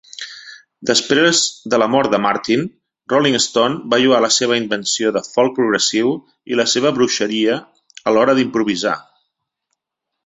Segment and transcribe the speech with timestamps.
[0.91, 1.41] Després
[1.73, 2.63] de la mort de Martyn,
[3.13, 6.17] "Rolling Stone" va lloar la seva "invenció de folk progressiu
[6.55, 8.97] i la seva bruixeria a l"hora d"improvisar".